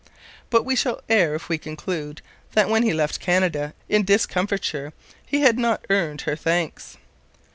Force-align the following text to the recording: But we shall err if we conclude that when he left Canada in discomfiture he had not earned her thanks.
But 0.49 0.63
we 0.65 0.75
shall 0.75 1.03
err 1.09 1.35
if 1.35 1.47
we 1.47 1.59
conclude 1.59 2.23
that 2.53 2.69
when 2.69 2.81
he 2.81 2.91
left 2.91 3.19
Canada 3.19 3.75
in 3.87 4.03
discomfiture 4.03 4.93
he 5.27 5.41
had 5.41 5.59
not 5.59 5.85
earned 5.91 6.21
her 6.21 6.35
thanks. 6.35 6.97